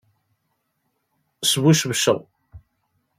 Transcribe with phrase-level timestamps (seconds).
[1.49, 2.19] Sbucebceɣ.